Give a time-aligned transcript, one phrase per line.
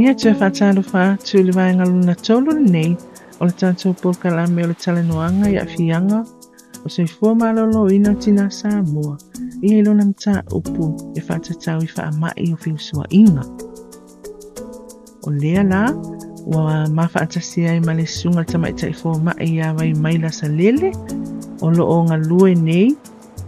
[0.00, 2.92] Ia te whātālu whā tūliwaenga luna tolu lenei
[3.40, 5.60] o le tatou pokalame o le talanoaga i
[5.92, 6.00] a
[6.84, 7.32] o se fua
[7.82, 9.16] o ina sa Samoa
[9.62, 13.06] ia i lona mataupu upu e whātatau i wha o fiusua
[15.28, 15.84] O lea la,
[16.50, 20.88] ua mafaatasi ai ma le susuga le tamaʻitaʻifo maʻi iā wai mai lasalele
[21.64, 22.86] o loo galue nei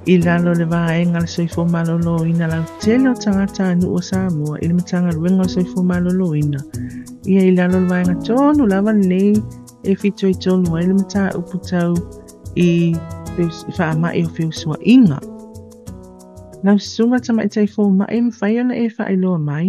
[0.06, 4.74] i lalo le vaega le soifo malōlōina lautele o tagata anuu o samoa i le
[4.78, 6.58] matagaluega o soifo malōlōina
[7.32, 9.34] ia i lalo le vaega tonu lava lenei
[9.82, 11.90] e fitoitolu ai le mataupu tau
[12.66, 12.94] i
[13.78, 15.18] faamaʻi o feusuaʻiga
[16.64, 19.66] laususuga tamaʻitaʻifo maʻi mafai ona e faailoa mai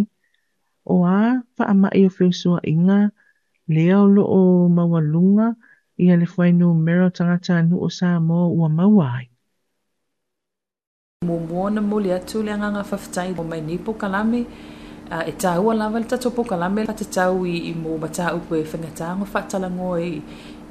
[0.86, 1.18] o a
[1.58, 3.02] faamaʻi o feusuaʻiga
[3.68, 5.56] leo lo o mawalunga
[5.98, 9.28] i ale whainu mero tangata anu o sa mō ua mawai.
[11.26, 14.44] Mō mōna mō le atu le anganga whaftai mō mai nipo kalame,
[15.12, 18.56] uh, e tāua lawa le tato pō kalame, pata tau i, i mō mata upo
[18.60, 20.12] e whangata ngō whaktala ngō i,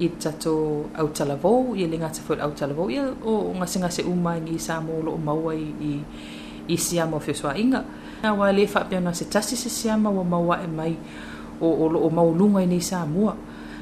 [0.04, 0.52] i tato
[0.94, 4.80] au talavō, i le ngāta whaut au talavō, i o ngase ngase umai ngi sa
[4.84, 5.94] mō lo o mawai i,
[6.68, 7.84] i siama o whiosua inga.
[8.22, 10.96] Nā wā le whapiona se tasi se siama wa mawa e mai,
[11.62, 13.32] o, o loo maulunga ni nei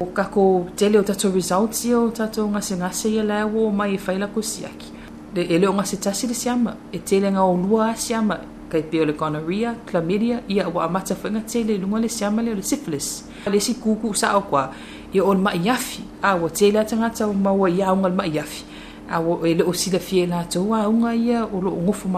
[0.01, 2.51] O kako tele o tatou results i o tatou
[2.91, 4.93] se ia lai o mai faila e faila siaki
[5.35, 9.13] de ele o ngase tasi siama, e tele nga o lua siama, kai peo le
[9.13, 11.15] gonorrhea, chlamydia, ia wa amata
[11.47, 13.27] tele lunga le siama le syphilis.
[13.47, 14.71] Le si kuku sa au kwa,
[15.15, 18.65] ia o le maiafi, a wa tele a tangata o maua ia o ngal maiafi.
[19.11, 22.09] A wa ele o sila fie e la tau, o nga ia o lo ngofu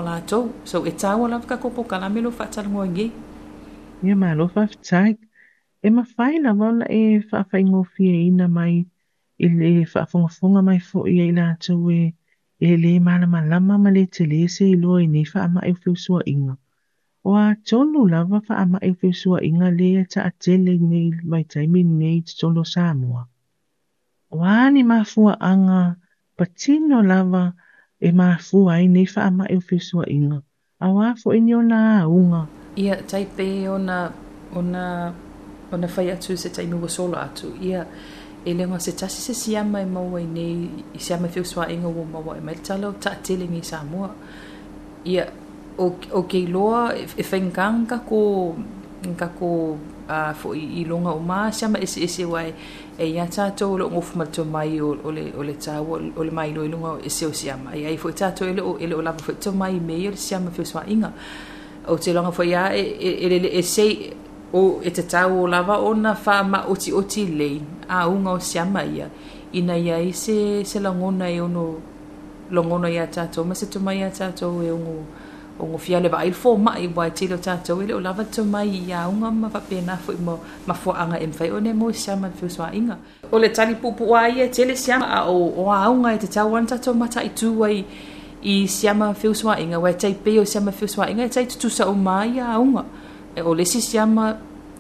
[0.65, 3.13] so e tāua lava kako po kalamelo whatalangoa ngei.
[4.07, 5.19] Ia malo whaftai,
[5.83, 8.87] E mawhai lawa ona e whawhaingofia ina mai
[9.45, 12.15] i le whaafongafonga mai fo i e lātou e
[12.67, 16.21] e le malama lama ma le te lese i loa i nei whaama e whiusua
[16.31, 16.55] inga.
[17.27, 21.83] O a tonu lava whaama e whiusua inga le e ta atele nei mai taimi
[21.89, 23.27] nei te tolo Samoa.
[24.31, 25.97] O ani mafua anga
[26.39, 27.45] patino lava
[28.07, 30.39] e mafua ai nei whaama e whiusua inga.
[30.81, 32.47] A wafo inyo na unga.
[32.79, 34.13] Ia taipe ona
[34.55, 34.83] ona
[35.73, 37.87] ona fai atu se taimi wa sola atu ia
[38.45, 41.89] e lenga se tasi se siama e maua i nei i siama fiu swa inga
[41.89, 44.11] wa maua e maitalo ta atele ngi sa mua
[45.05, 45.27] ia
[45.79, 48.53] o, o kei loa e fai e nga nga ko
[49.17, 49.49] nga ko
[50.09, 52.53] uh, fo i, i longa o maa siama esi esi wai
[52.99, 57.25] e ia tato ole ngofu malto mai ole, ole tawa ole mai loi lunga esi
[57.27, 60.17] o siama ia i fwe tato ele, ele o lava fwe to mai mei ole
[60.17, 61.13] siama fiu swa inga
[61.89, 64.32] o te longa fwe ia e, e, e, e, e, e, e, e, e, e
[64.53, 68.31] o e te tau o lava o na wha ma oti oti lei a unga
[68.37, 69.09] o siama ia
[69.53, 71.81] ina ia i se, se langona e ono
[72.51, 75.05] longono ia tatou ma se tumai ia tatou e ungo
[75.59, 78.69] o ngo fiale wa ailfo ma i wai tilo tatou e le o lava tumai
[78.89, 81.93] ia unga ma wha pena fwi mo ma fwa anga e mwhai o ne mo
[81.93, 82.97] siama fiu swa inga
[83.33, 86.19] o le tani pupu a ia e tele siama a o, o a unga e
[86.19, 87.85] te tau an tatou mata i tuwai
[88.43, 91.87] i siama fiu swa inga wai tei o siama fiu swa inga e tei tutusa
[91.89, 92.85] o mai a unga
[93.41, 94.31] Ulysses e ia ma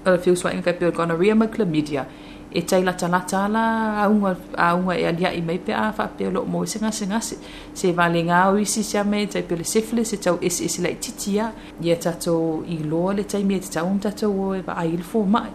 [0.04, 2.04] uh, e, fiusuaiga kai pe gonorrhea ma chlamydia
[2.52, 6.44] e taila talata tala aunga aunga e alia i mai pe a fa pe lo
[6.44, 7.36] mo e singa singa se
[7.72, 10.82] se vale nga o isi se me tai pe le syphilis se tau isi isi
[10.82, 14.74] lai titia ia tato i lo le tai me tau un tato o e va
[14.74, 15.50] ai le mai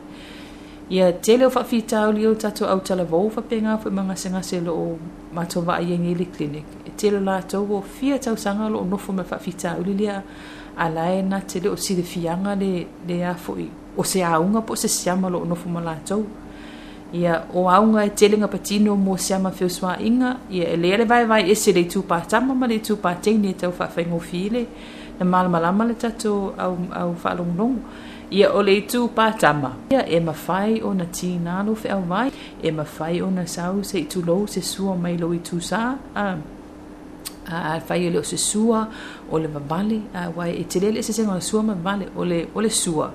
[0.89, 3.89] ia tele o fa fita o lio tato au tala vo fa pe nga fa
[3.91, 4.97] manga singa se lo
[5.33, 8.97] va ai ngi le clinic e tele la tau o fia tau sanga lo no
[8.97, 10.23] fo me fa fita o lia
[10.77, 13.67] alaena te si de fianga le le a foʻi
[13.97, 16.23] o se auga po se siama no nofo ma latou
[17.13, 19.51] ia o auga e telega patino mo siama
[20.07, 24.49] inga ia e vai vai vaevae ese le itupatama ma le itupataini e tau faafaigofi
[24.53, 24.63] le
[25.19, 27.79] na malamalama le tatou au, au faalogologo
[28.31, 32.29] ia o le itupatama ia e mafai ona tinalo feauvai
[32.61, 36.56] e mafai ona sau se lo se sua mai lou itusā uh,
[37.47, 38.87] afai ah, o le o se sua
[39.31, 42.47] o le vavale auae ah, e tele le esesega o sua ma vavale o le
[42.55, 43.11] o le sua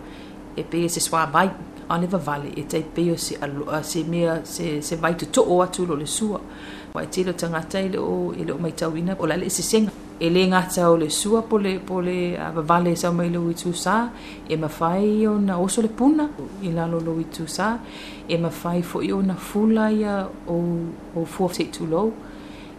[0.56, 1.50] e pe e se suā vai
[1.88, 5.94] a le vavale e taipei o se aloa se mea se se vaitotoo atu lo
[5.96, 6.40] le sua
[6.94, 9.90] ua e tele o tagata i leo i leo maitauina o la e le esesega
[10.20, 13.50] e lē gata o le sua po le po le vavale ah, sau mai lou
[13.52, 14.08] itusā
[14.48, 16.28] e mafai na o le puna
[16.64, 17.76] i lalo lou itusā
[18.28, 22.12] e ma mafai foʻi ona fula ia ou ou fua seʻitulou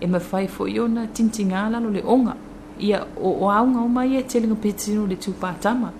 [0.03, 2.35] e mawhai fo i ona tinti ngā lalo le onga.
[2.87, 5.91] Ia o, o aunga o mai e te lingo petirino le tūpā tama.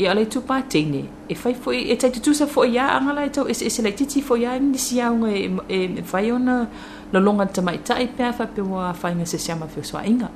[0.00, 1.02] Ia ale tūpā teine.
[1.28, 3.68] E whai fo i, e tai tutusa fo i a angala e tau e se
[3.68, 5.42] e lai titi fo i a e nisi aunga e
[5.98, 6.56] mawhai e ona
[7.12, 10.30] lolonga tama i tai pia wha pia wā whai ngā se siama fio swa inga.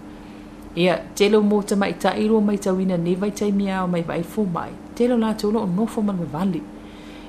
[0.77, 3.81] Ia te lo mō tama i tai roa mai tau ina ne vai tai mia
[3.85, 4.75] o mai vai fo mai.
[4.95, 6.61] Te lo lā tūlo o nofo man me vali.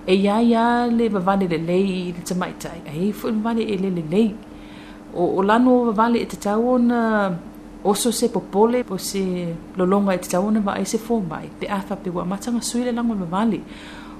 [0.07, 2.81] E ia ia le vavane le lei i le tama tai.
[2.84, 4.30] E hei fo i vane e le le lei
[5.13, 7.36] o, o lano vale e te tau ona
[7.83, 11.95] oso se popole po se lolonga e te tau ona vai se fōmai pe afa
[11.95, 13.59] pe wa matanga suile lango le vale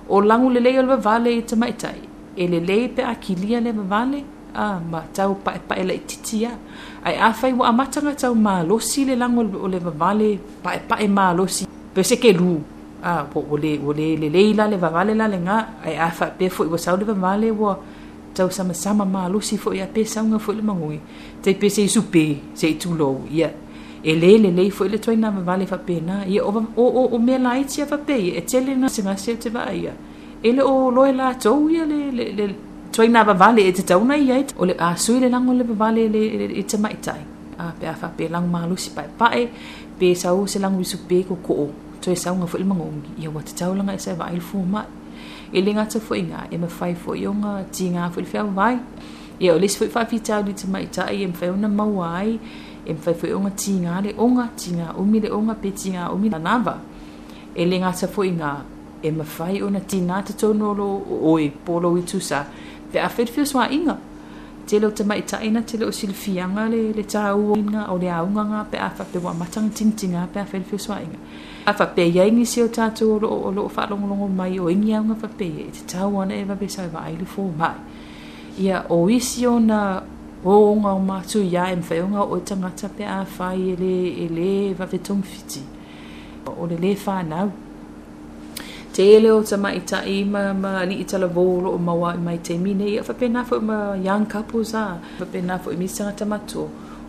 [0.10, 2.00] o lango le leo le vale i te maitai
[2.38, 4.24] e le le pe a kilia le vale
[4.56, 6.56] a ah, ma tau pa pa ela titia
[7.04, 10.96] ai a fai wa matanga tau ma losi le lango o le vale pa pa
[10.98, 11.64] e ma losi
[11.94, 12.56] pe se ke lu
[13.04, 16.26] a ah, po ole ole le leila le vale la le nga ai a fa
[16.38, 17.72] pe fo i wa sau le vale wa wo
[18.38, 21.00] sama sama tausamasama malosi foʻi a pesauga fo le magui
[21.44, 23.50] taipese i supe se i tulou ia
[24.04, 25.66] e lē lelei foʻi le tuaina vavale
[26.06, 29.94] na ia o o mea laiti a faapei e tele na semase o te vaaia
[30.44, 32.56] e le o loe latou ia le
[32.94, 36.60] tuaina vavale e tatauna i ai e o le asui le lago le vavale e
[36.60, 37.22] i tamaʻitaʻi
[37.58, 39.50] a pe a faapelago malosi paepae
[40.00, 41.70] pesau se lago i supe kokoo
[42.02, 45.07] toe sauga fo le magogi ia tau tataulaga e va vaai le fuamaʻi
[45.54, 48.80] e le gata foʻi ga e mafai foʻi oga tigā foʻi le feavavae
[49.40, 52.40] ia o lesi foʻi faafitaulite maitaʻi e mafai ona maua ai
[52.86, 56.78] e mafai foʻi oga tigā le oga tigā umi le oga pe tigā umi lanava
[57.56, 58.52] e le gata foʻi ga
[59.04, 60.90] e mafai ona tinā tatonu o lo
[61.34, 62.46] oe polo i tusa
[63.72, 63.98] inga
[64.68, 68.10] te leo te mai taina te leo silifianga le, le tau o inga o le
[68.12, 71.20] aunga ngā pe awha pe wā matanga tintinga pe awha ilifio swa inga.
[71.72, 75.16] Awha pe iaingi si o tātou o loo o loo whaalongolongo mai o ingi aunga
[75.24, 77.74] wha pe e te tau ana e wabe sa wa aile fō mai.
[78.64, 79.82] Ia o isi o na
[80.44, 83.94] o ngā o mātu ia e mwhai o ngā o tangata pe awha i ele
[84.28, 84.50] ele
[84.82, 85.64] wabe tōngwhiti.
[86.48, 87.52] O le le whānau.
[88.98, 92.38] tele o tama i ta ima ma li i tala volo o mawa i mai
[92.44, 93.78] te mine i afa pena fo ma
[94.08, 94.84] young couples a
[95.14, 96.62] afa pena fo i misanga tamato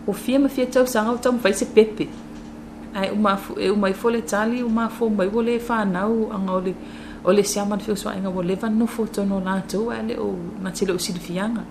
[0.05, 2.05] o fia ma fia tau sanga o tam fai se pepe
[2.99, 5.77] ai o ma fo e o mai fole tali o ma fo mai vole fa
[5.95, 6.73] nau anga ole
[7.25, 10.13] ole se aman fio swa inga vole van no fo to no na to ale
[10.27, 10.29] o
[10.63, 11.63] ma tele o silfianga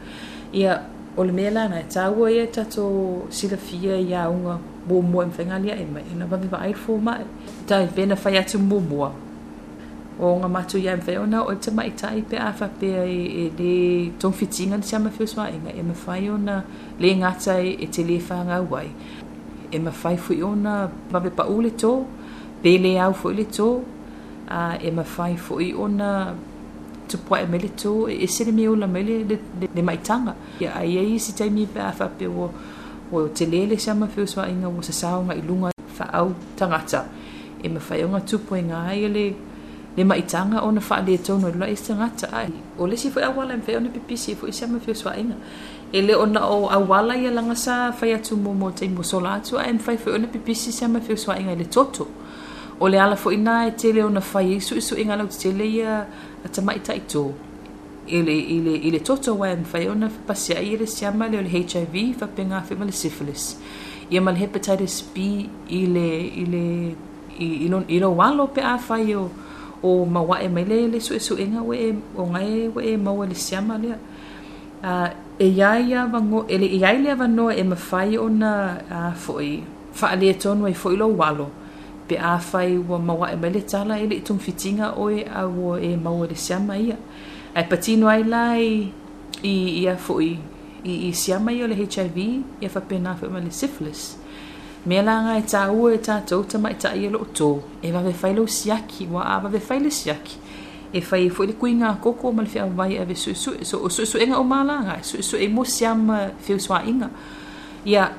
[0.52, 0.72] ia
[1.16, 2.82] ole me la na e tawo ia tato
[3.30, 7.22] silfia ia unga bo mo mfengalia e mai e na va viva ai fo mai
[7.68, 8.78] tai vena fa ia tu mo
[10.20, 13.50] o nga matu ya mwe na o te mai tai pe a whapea e, e
[13.58, 16.56] le tong fitinga ni siama whiuswa swa inga e mawhai ona
[17.00, 18.88] le ngatai e, e, te le whanga wai.
[19.74, 21.92] E mawhai fui ona mawe pa ule tō,
[22.62, 23.70] pe le au fui le tō,
[24.50, 26.34] a e mawhai fui ona
[27.08, 30.34] tupua e mele tō, e, e sere me ola mele le, le, le maitanga.
[30.60, 32.50] Ia ai ai si taimi pe afa pe o,
[33.12, 37.00] o te le le siama whiuswa e o sa saonga ilunga fa au tangata.
[37.62, 39.24] E mawhai o nga tupu ai e le
[39.98, 43.76] le maʻitaga ona faaletonu e lolaʻi se gata ae o lesi foi auala ma fe
[43.76, 45.36] ona pipisi foi se ma fiosoaʻiga
[45.96, 49.80] e lē ona o auala ia lagasa fai atu mo mo taimosola atu ae ma
[49.86, 52.04] fai foi ona pipisi se ma fiosoaʻiga i le toto
[52.80, 55.92] o le ala foʻi na e tele ona fai ai suʻisuʻiga lau tetele ia
[56.44, 57.24] a tamaʻitaʻitō
[58.86, 61.50] i le toto ua e ma fai ona fapasi ai i le siama leo le
[61.56, 63.44] hiv faapega fe ma le syphilis
[64.12, 65.26] ia ma le hepatitis b
[65.82, 66.08] i le
[67.64, 69.22] i no i lo walo pe a fai o
[69.82, 73.26] o mawa e mai lele su su inga we o ngai we e mawa e
[73.26, 73.92] e le siama le
[75.38, 80.35] e yaya vango ele e yai le vano e mafai ona a foi fa ali
[80.35, 81.47] ton we foi lo walo
[82.08, 85.42] pe a fai wa mawa e mai le tala ele tum fitinga o e a
[85.47, 86.97] wo e mawa le siama ia
[87.54, 88.90] e patino ai lai
[89.42, 89.52] i
[89.85, 90.28] ia foi
[90.85, 92.16] i i siama ia le HIV
[92.62, 94.17] ia fa pena fa le syphilis
[94.87, 97.62] mea laga e ua e tātou tamaʻitaʻi e to.
[97.82, 100.37] e vavefai lou siaki wa a vavefai le siaki
[100.92, 104.37] e fai e foʻi le kuiga akoko ma le feʻavai ave suʻesuʻe so o suʻesuʻega
[104.38, 107.11] o malaga e suʻesuʻe e mo e, swa inga.
[107.85, 108.11] ia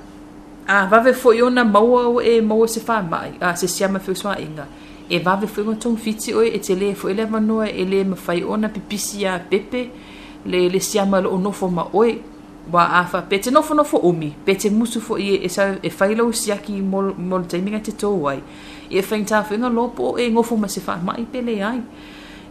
[0.68, 4.68] a vave foʻi ona maua e maua se mai, a se e swa inga.
[5.10, 8.68] e vave foʻi ona fiti oi, e tele e le avanoa e lē fai ona
[8.70, 9.90] pipisi a pepe
[10.46, 12.22] le le siama loʻonofo ma oi,
[12.72, 15.90] wa afa pe te nofo nofo omi pe te musu fo ie e sa e
[15.90, 18.38] failo siaki mol mol taiminga te tō wai
[18.90, 21.80] e fainta fo inga lopo e ngofo ma se wha mai pele ai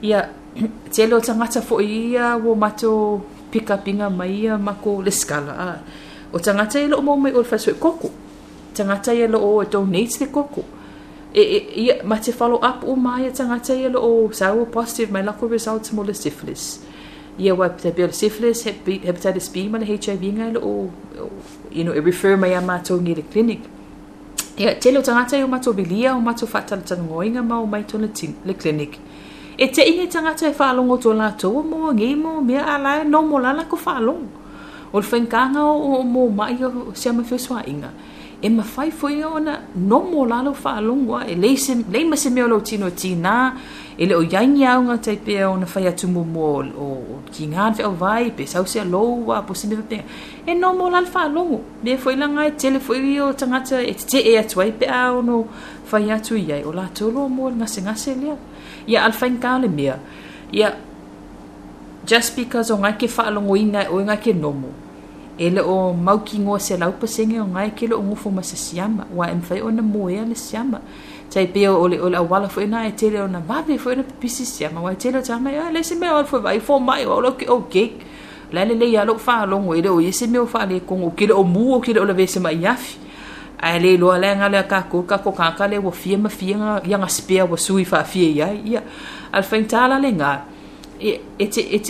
[0.02, 0.20] ia
[0.94, 2.92] te leo tangata fo ia wo mato
[3.50, 7.70] pika pinga mai ia mako leskala skala a o tangata ilo mo mai olfa so
[7.70, 8.08] e koko
[8.76, 10.62] tangata ilo o e donate te koko
[11.34, 15.12] e e ia ma te follow up o mai tangata ilo o sa o positive
[15.12, 16.64] mai lack of results mo le syphilis
[17.38, 20.90] iyawa tabiol syphilis hepatitis B mala HIV ngai o
[21.70, 23.62] you know I refer mai a mātou ngi le clinic
[24.58, 28.10] ia tele o tangata i o mātou bilia o mātou whātalatangoinga ma o mai tona
[28.10, 28.98] tin le clinic
[29.56, 33.38] e te inge tangata e whaalongo tō lātou mō ngi mō mea alae no mō
[33.46, 34.46] lala ko whaalongo
[34.90, 35.64] o le whainganga
[35.94, 41.26] o mō mai o sea mawhioswa inga ia e mafai foi ona nomo lalo faalogoa
[41.26, 43.52] e lei ma se mea o lou tinotinā
[43.98, 48.46] e le o iaini auga tai pea ona fai atumumua o kigā le feauvai pe
[48.46, 50.04] sau se alou a posime fapega
[50.46, 54.60] e nomo lalo faalogo lea foi laga e tele foi o tagata e tetee atu
[54.60, 55.44] ai a ono
[55.84, 58.36] fai atu i ai o latolu o mua le gasegase lea
[58.86, 59.98] ia alafaiga le mea
[60.52, 60.76] ia
[62.06, 64.68] just because o gaike faalogoina o e gaike nomo
[65.38, 69.34] ele o maukingo se laupasege o gae kilo o gofo ma se siama ua e
[69.34, 70.80] mafai ona moea le siama
[71.30, 74.92] taipea o le auala foʻi na e tele ona vave foʻi na pipisi siama ua
[74.92, 76.58] e tele o tamai a ah, lese mea oe foi vai
[77.06, 77.92] o aulao ke okek
[78.52, 81.32] la lelei a lou faalogo i le o ia se mea o faalekogo o kile
[81.32, 82.98] o mu e o kile o lave se mai afi
[83.62, 87.84] ae le iloa lea gale akakulu kakokaka le ua fia mafiaga iaga spea ua sui
[87.84, 88.82] faafia i ai ia
[89.32, 90.57] a le faitala le gae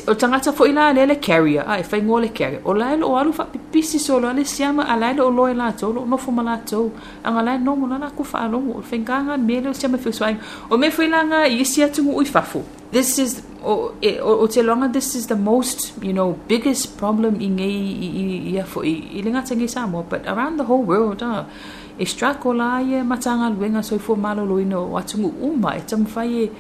[0.07, 3.33] o tagata foʻi la lea le carrier ae faigoa le carrier o lae loo alu
[3.33, 6.93] faapipisi so loa le siama a lae loo loe latou loo nofo ma latou
[7.25, 10.91] agalae nomo la lakou faalogo o le faigaga mea le o siama feusuaiga o mea
[10.93, 12.63] foi laga i isi atuguu i
[12.93, 17.41] this is o, o, o te longa this is the most you know biggest problem
[17.41, 20.65] i ngei i, i, i a foʻi i le gata ngei samoa but around the
[20.65, 21.45] whole world uh,
[21.99, 26.51] e struggle la ia matagaluega soifua malōlōina o atuguu uma e tamafai e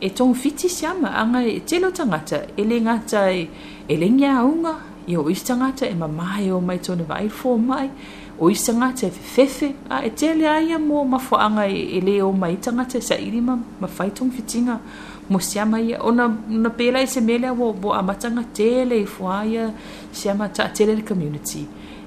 [0.00, 3.48] e tong fiti siama anga e telo tangata e le ngata e
[3.88, 4.74] e le ngia unga
[5.06, 7.90] e o isi tangata e mamae o mai tona vai fō mai
[8.38, 12.20] o isi tangata e fefe a e tele aia mō mafo anga e, e le
[12.22, 14.80] o mai tangata e sa irima ma fai tong fitinga
[15.28, 19.06] mo siama ia o na, na pela i se mele wo bo amatanga tele i
[19.06, 19.72] fuaia
[20.12, 21.64] siama ta tele community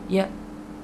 [0.10, 0.27] ia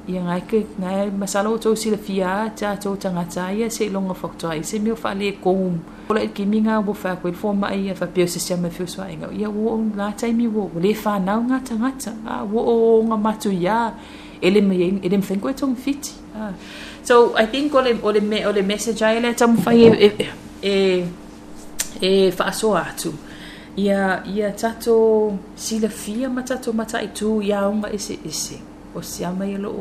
[0.08, 4.14] ia ngai ke ngai masalo o tau sila fia ta tau tangata ia se longa
[4.18, 5.74] faktua i se mio fale kou
[6.10, 10.10] Ola i kimi ngā wo mai ia wha pio sisia me Ia wo o ngā
[10.18, 12.12] taimi wo, le whanau ngata ngata,
[12.52, 13.92] wo o ngā matu ia,
[14.42, 16.54] ele me ia, ele
[17.04, 17.84] So I think all
[18.14, 20.30] the me, ole message ai le tamu e, e,
[20.62, 21.10] e,
[22.02, 23.14] e atu.
[23.78, 25.90] Ia, ia tato sila
[26.30, 28.60] ma tato mata i tū iaunga ese ese.
[28.96, 29.74] O siama ia lo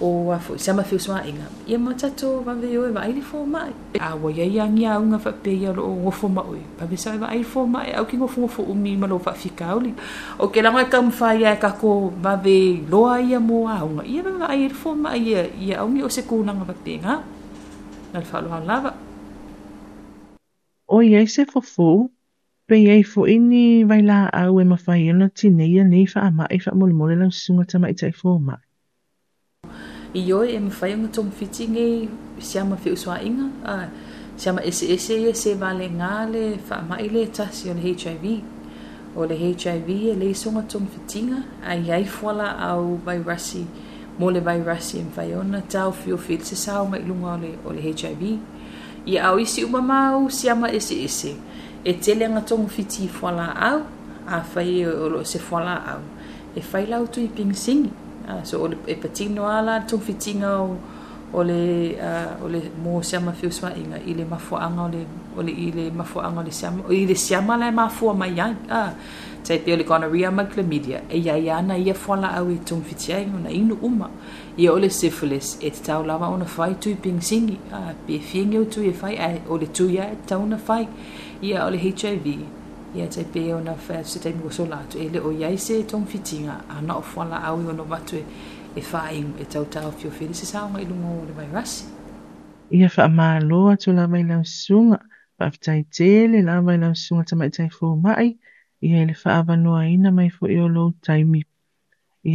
[0.00, 3.70] o afo sama fius ma inga ia matato va ve o va ili fo mai
[4.00, 6.84] a wa ia ia ngia unga fa pe ia lo o fo ma o pa
[6.86, 9.74] be sa va ili fo mai au kingo fo fo umi ma lo fa fika
[9.76, 9.94] oli
[10.38, 14.02] o ke langa kam fa ia ka ko va ve loa ia mo a unga
[14.04, 16.98] ia va ili fo mai ia ia au mi o se ko nanga va pe
[16.98, 17.14] nga
[18.12, 18.90] na fa lo lava
[20.90, 22.10] o ia se fo fo
[22.66, 26.30] pe ia fo ini vai la au e mawhai ana tinei a nei fa a
[26.34, 28.60] mai fa molemole lang sunga tama i tai fo mai
[30.14, 33.86] i oi e mawhai o ngatong fiti ngai si ama whi uswa inga uh,
[34.38, 37.80] si ama ese ese e se vale ngale wha mai le e tasi o le
[37.82, 38.24] HIV
[39.16, 43.66] o le HIV e le iso ngatong fiti nga a iai fwala au vai rasi
[44.18, 47.36] mo le vai rasi e mawhai ona tau fio fil se sao mai lunga o
[47.42, 48.22] le, o le HIV
[49.10, 51.34] i au isi uma mau si ama ese ese
[51.84, 53.82] e tele ngatong fiti fwala au
[54.30, 56.02] a whai e o lo se fwala au
[56.54, 60.76] e whai lau tui pingsingi Ah, so o le e patino ala tofitiga o
[61.32, 62.04] o le uh,
[62.40, 65.00] ah, o le mo siama fiusuaʻiga i le mafuaaga o le
[65.36, 68.52] o le i le mafuaaga o le siama i le siama lae mafua mai ai
[68.72, 68.96] ah, a
[69.44, 73.50] taipi o le gonoria ma clamidia e iai ana ia foalaau e tumafiti ai ona
[73.52, 74.08] inu uma
[74.56, 78.80] ia o le syphilis e tatau lava ona fai tui pigisigi a pe fiegi outu
[78.88, 80.88] e fai a o le tui ae tatau na fai
[81.44, 81.94] ia o le hiv
[82.96, 87.84] ia taipe ona feasetaimu kosolaatu e leo iai se togafitiga ana o falaau i ona
[87.92, 88.16] vatu
[88.80, 91.78] e faaimu e tautau fiofili se saoga i luga o le vairasi
[92.78, 94.98] ia faamālō atu lava i laususuga
[95.38, 98.28] faafetaitē le lava i laususuga tamaʻitai fomaʻi
[98.88, 101.42] ia i le faavanoaina mai foʻi o lou taimi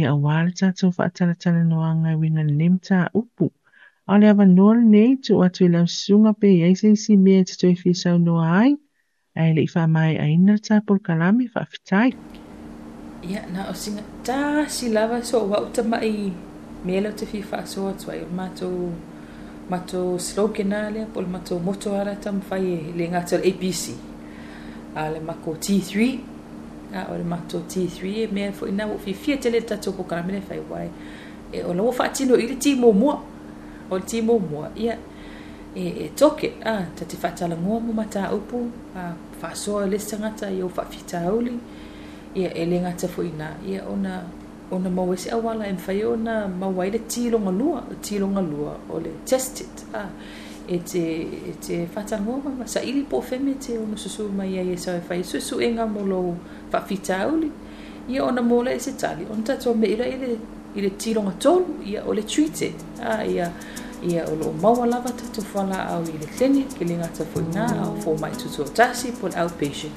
[0.00, 3.46] ia auā le tatou faatalatalanoaga i uiga lenei mataupu
[4.06, 8.46] a o le avanoa lenei tuu atu i laususuga pe iai mea e tatou e
[8.60, 8.70] ai
[9.40, 12.08] ai le fa mai ai na ta por kalami fa fitai
[13.32, 14.40] ya na o singa ta
[14.74, 16.14] si lava so wa uta mai
[16.86, 18.68] melo te fi fa so o tsua ma to
[19.70, 23.42] ma to slogan ale por ma to moto ara tam fa e, le nga tsel
[23.50, 23.84] abc
[25.02, 25.94] ale ma t3
[26.92, 29.88] a ole ma to t3 e me fo ina wo fi fie tele ta to
[29.96, 30.88] por kalami fa wai
[31.56, 33.12] e o lo fa tino ile ti mo mo
[33.92, 34.96] o ti mo mo ya
[35.74, 38.58] e, e toke ah, tati fatala mo mo mata upu
[39.02, 41.58] ah, faso le tagata ia ou faafitauli
[42.34, 44.22] ya e le gata foina ia ona
[44.70, 49.84] ona mau ese awala e mafai ona mau ai le tilogalua tilogalua o le it
[49.94, 50.08] ah.
[50.68, 54.76] e te, e te fatangoa mama saʻili po feme te ona susu mai ai e
[54.76, 56.36] sau so e fai suʻesuʻega mo lou
[56.70, 57.50] faafitauli
[58.08, 60.38] ia ona mo le e se tali on ona tatou ile ile
[60.76, 63.52] le tilogatolu ia ole le treated ah, ia
[64.02, 67.94] ia o loo maua lava tatofala au i le clinic ki le gata foʻiina ao
[68.04, 69.96] fomai tutuatasi po le outpatient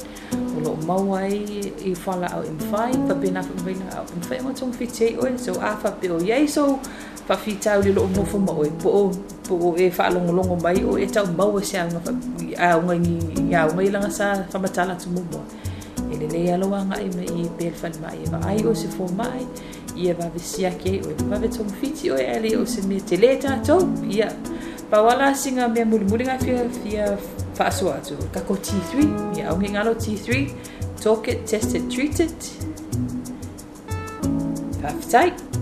[0.58, 5.38] o loo maua ai i fala au emafai papena faamaina ao emafai a matogafitiai oe
[5.38, 6.80] so a faapeoi ai so
[7.28, 9.04] faafitau le loo mofo ma oe po o
[9.48, 12.12] po o e faalogologo mai o e taumaua se auga
[12.68, 15.44] aaugaiauga sa lagasa faamatala tumumua
[16.12, 19.48] e lelei aloa agaʻi mai i pele falemaʻi e ai o se mai,
[19.96, 24.32] ia vavesia ke o i vavetomafiti oe ale o se mea tele tatou ia
[24.90, 27.18] pauala asiga mea mulimuliga fiafia
[27.56, 30.50] faasoa atu kako t3 ia augegalo t3
[31.04, 32.34] talk it tested treated
[34.82, 35.53] fafetai